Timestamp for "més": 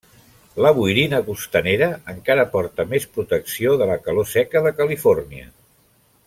2.95-3.05